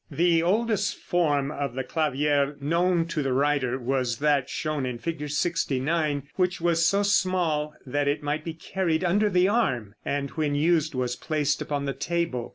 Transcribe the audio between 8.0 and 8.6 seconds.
it might be